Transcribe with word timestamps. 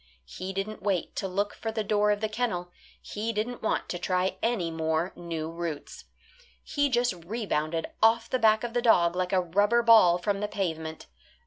He 0.25 0.51
didn't 0.51 0.81
wait 0.81 1.15
to 1.17 1.27
look 1.27 1.53
for 1.53 1.71
the 1.71 1.83
door 1.83 2.09
of 2.09 2.21
the 2.21 2.27
kennel; 2.27 2.71
he 2.99 3.31
didn't 3.31 3.61
want 3.61 3.87
to 3.89 3.99
try 3.99 4.37
any 4.41 4.71
more 4.71 5.13
new 5.15 5.47
routes. 5.51 6.05
He 6.63 6.89
just 6.89 7.13
rebounded 7.23 7.85
off 8.01 8.27
the 8.27 8.39
back 8.39 8.63
of 8.63 8.73
the 8.73 8.81
dog 8.81 9.15
like 9.15 9.31
a 9.31 9.39
rubber 9.41 9.83
ball 9.83 10.17
from 10.17 10.39
the 10.39 10.47
pavement. 10.47 11.05